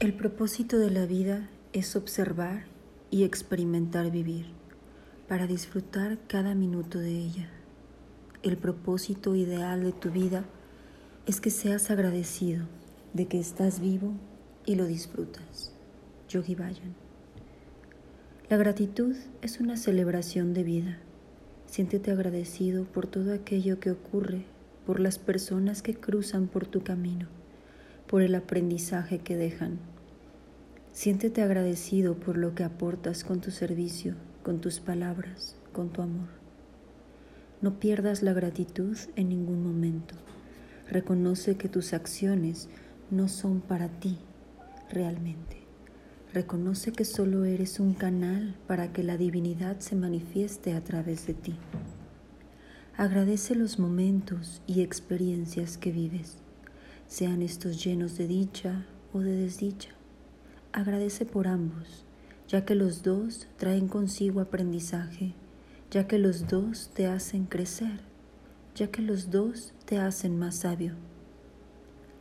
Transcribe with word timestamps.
El 0.00 0.14
propósito 0.14 0.78
de 0.78 0.92
la 0.92 1.06
vida 1.06 1.50
es 1.72 1.96
observar 1.96 2.66
y 3.10 3.24
experimentar 3.24 4.12
vivir 4.12 4.46
para 5.26 5.48
disfrutar 5.48 6.18
cada 6.28 6.54
minuto 6.54 7.00
de 7.00 7.18
ella. 7.18 7.50
El 8.44 8.58
propósito 8.58 9.34
ideal 9.34 9.82
de 9.82 9.90
tu 9.90 10.12
vida 10.12 10.44
es 11.26 11.40
que 11.40 11.50
seas 11.50 11.90
agradecido 11.90 12.64
de 13.12 13.26
que 13.26 13.40
estás 13.40 13.80
vivo 13.80 14.12
y 14.64 14.76
lo 14.76 14.86
disfrutas. 14.86 15.72
Yogi 16.28 16.54
Bayan. 16.54 16.94
La 18.48 18.56
gratitud 18.56 19.16
es 19.42 19.58
una 19.58 19.76
celebración 19.76 20.54
de 20.54 20.62
vida. 20.62 20.98
Siéntete 21.66 22.12
agradecido 22.12 22.84
por 22.84 23.08
todo 23.08 23.34
aquello 23.34 23.80
que 23.80 23.90
ocurre, 23.90 24.44
por 24.86 25.00
las 25.00 25.18
personas 25.18 25.82
que 25.82 25.96
cruzan 25.96 26.46
por 26.46 26.68
tu 26.68 26.84
camino 26.84 27.37
por 28.08 28.22
el 28.22 28.34
aprendizaje 28.34 29.18
que 29.18 29.36
dejan. 29.36 29.78
Siéntete 30.92 31.42
agradecido 31.42 32.14
por 32.14 32.38
lo 32.38 32.54
que 32.54 32.64
aportas 32.64 33.22
con 33.22 33.40
tu 33.40 33.50
servicio, 33.50 34.14
con 34.42 34.60
tus 34.60 34.80
palabras, 34.80 35.56
con 35.72 35.90
tu 35.90 36.00
amor. 36.00 36.28
No 37.60 37.78
pierdas 37.78 38.22
la 38.22 38.32
gratitud 38.32 38.96
en 39.14 39.28
ningún 39.28 39.62
momento. 39.62 40.14
Reconoce 40.90 41.56
que 41.56 41.68
tus 41.68 41.92
acciones 41.92 42.68
no 43.10 43.28
son 43.28 43.60
para 43.60 43.88
ti 43.88 44.18
realmente. 44.90 45.58
Reconoce 46.32 46.92
que 46.92 47.04
solo 47.04 47.44
eres 47.44 47.78
un 47.78 47.92
canal 47.92 48.56
para 48.66 48.92
que 48.92 49.02
la 49.02 49.18
divinidad 49.18 49.80
se 49.80 49.96
manifieste 49.96 50.72
a 50.72 50.82
través 50.82 51.26
de 51.26 51.34
ti. 51.34 51.56
Agradece 52.96 53.54
los 53.54 53.78
momentos 53.78 54.62
y 54.66 54.80
experiencias 54.80 55.76
que 55.76 55.92
vives 55.92 56.38
sean 57.08 57.40
estos 57.40 57.82
llenos 57.82 58.18
de 58.18 58.26
dicha 58.26 58.84
o 59.14 59.20
de 59.20 59.34
desdicha. 59.34 59.88
Agradece 60.72 61.24
por 61.24 61.48
ambos, 61.48 62.04
ya 62.46 62.66
que 62.66 62.74
los 62.74 63.02
dos 63.02 63.48
traen 63.56 63.88
consigo 63.88 64.40
aprendizaje, 64.40 65.32
ya 65.90 66.06
que 66.06 66.18
los 66.18 66.48
dos 66.48 66.90
te 66.92 67.06
hacen 67.06 67.46
crecer, 67.46 68.00
ya 68.74 68.88
que 68.88 69.00
los 69.00 69.30
dos 69.30 69.72
te 69.86 69.98
hacen 69.98 70.38
más 70.38 70.56
sabio. 70.56 70.92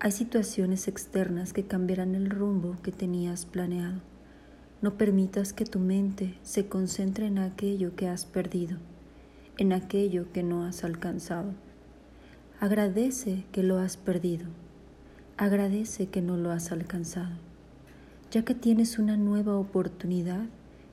Hay 0.00 0.12
situaciones 0.12 0.88
externas 0.88 1.52
que 1.52 1.66
cambiarán 1.66 2.14
el 2.14 2.30
rumbo 2.30 2.78
que 2.82 2.90
tenías 2.90 3.44
planeado. 3.44 4.00
No 4.80 4.96
permitas 4.96 5.52
que 5.52 5.66
tu 5.66 5.78
mente 5.78 6.38
se 6.42 6.68
concentre 6.68 7.26
en 7.26 7.38
aquello 7.38 7.94
que 7.96 8.08
has 8.08 8.24
perdido, 8.24 8.78
en 9.58 9.74
aquello 9.74 10.32
que 10.32 10.42
no 10.42 10.64
has 10.64 10.84
alcanzado. 10.84 11.52
Agradece 12.60 13.44
que 13.52 13.62
lo 13.62 13.78
has 13.78 13.98
perdido 13.98 14.46
Agradece 15.40 16.10
que 16.10 16.20
no 16.20 16.36
lo 16.36 16.50
has 16.50 16.70
alcanzado, 16.70 17.34
ya 18.30 18.44
que 18.44 18.54
tienes 18.54 18.98
una 18.98 19.16
nueva 19.16 19.56
oportunidad 19.56 20.44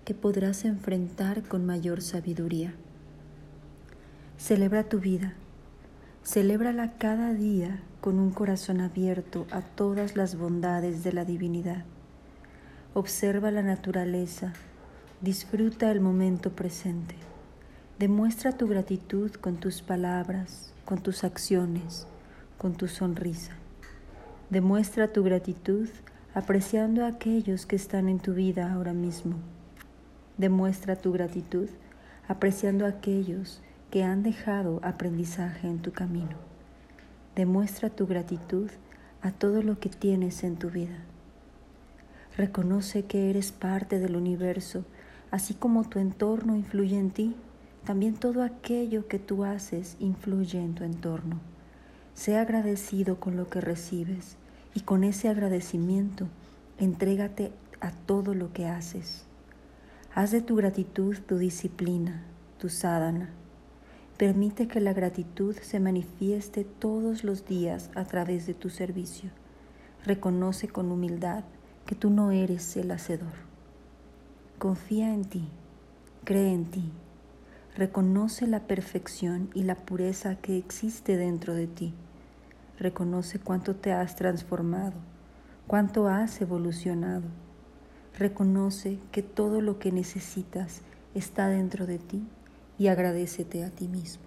que 0.05 0.13
podrás 0.13 0.63
enfrentar 0.63 1.43
con 1.43 1.65
mayor 1.65 2.01
sabiduría. 2.01 2.73
Celebra 4.37 4.87
tu 4.87 5.01
vida, 5.01 5.33
celébrala 6.23 6.93
cada 6.97 7.33
día 7.33 7.81
con 7.99 8.19
un 8.19 8.31
corazón 8.31 8.79
abierto 8.79 9.47
a 9.51 9.59
todas 9.59 10.15
las 10.15 10.37
bondades 10.37 11.03
de 11.03 11.11
la 11.11 11.25
divinidad. 11.25 11.83
Observa 12.93 13.51
la 13.51 13.63
naturaleza, 13.63 14.53
disfruta 15.19 15.91
el 15.91 15.99
momento 15.99 16.53
presente. 16.53 17.15
Demuestra 17.99 18.53
tu 18.53 18.69
gratitud 18.69 19.29
con 19.29 19.57
tus 19.57 19.81
palabras, 19.81 20.71
con 20.85 21.03
tus 21.03 21.25
acciones, 21.25 22.07
con 22.57 22.75
tu 22.75 22.87
sonrisa. 22.87 23.57
Demuestra 24.49 25.09
tu 25.09 25.23
gratitud 25.23 25.89
apreciando 26.33 27.03
a 27.03 27.09
aquellos 27.09 27.65
que 27.65 27.75
están 27.75 28.07
en 28.07 28.19
tu 28.19 28.33
vida 28.33 28.71
ahora 28.71 28.93
mismo. 28.93 29.35
Demuestra 30.37 30.95
tu 30.95 31.11
gratitud 31.11 31.67
apreciando 32.29 32.85
a 32.85 32.89
aquellos 32.89 33.61
que 33.91 34.05
han 34.05 34.23
dejado 34.23 34.79
aprendizaje 34.83 35.67
en 35.67 35.79
tu 35.79 35.91
camino. 35.91 36.37
Demuestra 37.35 37.89
tu 37.89 38.07
gratitud 38.07 38.69
a 39.21 39.31
todo 39.31 39.61
lo 39.61 39.81
que 39.81 39.89
tienes 39.89 40.45
en 40.45 40.55
tu 40.55 40.69
vida. 40.69 40.97
Reconoce 42.37 43.03
que 43.03 43.29
eres 43.29 43.51
parte 43.51 43.99
del 43.99 44.15
universo, 44.15 44.85
así 45.29 45.55
como 45.55 45.89
tu 45.89 45.99
entorno 45.99 46.55
influye 46.55 46.97
en 46.97 47.11
ti, 47.11 47.35
también 47.83 48.15
todo 48.15 48.43
aquello 48.43 49.09
que 49.09 49.19
tú 49.19 49.43
haces 49.43 49.97
influye 49.99 50.61
en 50.61 50.73
tu 50.73 50.85
entorno. 50.85 51.41
Sea 52.17 52.41
agradecido 52.41 53.19
con 53.19 53.37
lo 53.37 53.47
que 53.47 53.61
recibes 53.61 54.37
y 54.73 54.81
con 54.81 55.03
ese 55.03 55.29
agradecimiento 55.29 56.27
entrégate 56.79 57.51
a 57.79 57.91
todo 57.91 58.33
lo 58.33 58.51
que 58.53 58.65
haces. 58.65 59.25
Haz 60.15 60.31
de 60.31 60.41
tu 60.41 60.55
gratitud 60.55 61.15
tu 61.27 61.37
disciplina, 61.37 62.23
tu 62.57 62.69
sadhana. 62.69 63.29
Permite 64.17 64.67
que 64.67 64.81
la 64.81 64.93
gratitud 64.93 65.55
se 65.61 65.79
manifieste 65.79 66.63
todos 66.63 67.23
los 67.23 67.45
días 67.45 67.91
a 67.93 68.03
través 68.05 68.47
de 68.47 68.55
tu 68.55 68.71
servicio. 68.71 69.29
Reconoce 70.03 70.67
con 70.67 70.91
humildad 70.91 71.43
que 71.85 71.93
tú 71.93 72.09
no 72.09 72.31
eres 72.31 72.75
el 72.77 72.89
hacedor. 72.89 73.35
Confía 74.57 75.13
en 75.13 75.23
ti, 75.23 75.47
cree 76.23 76.51
en 76.51 76.65
ti, 76.65 76.91
reconoce 77.75 78.47
la 78.47 78.61
perfección 78.61 79.51
y 79.53 79.63
la 79.63 79.75
pureza 79.75 80.35
que 80.37 80.57
existe 80.57 81.15
dentro 81.15 81.53
de 81.53 81.67
ti 81.67 81.93
Reconoce 82.79 83.39
cuánto 83.39 83.75
te 83.75 83.91
has 83.91 84.15
transformado, 84.15 84.93
cuánto 85.65 86.07
has 86.07 86.39
evolucionado. 86.41 87.23
Reconoce 88.17 88.99
que 89.11 89.23
todo 89.23 89.61
lo 89.61 89.79
que 89.79 89.91
necesitas 89.91 90.81
está 91.15 91.47
dentro 91.47 91.87
de 91.87 91.97
ti 91.97 92.27
y 92.77 92.87
agradecete 92.87 93.63
a 93.63 93.71
ti 93.71 93.87
mismo. 93.87 94.23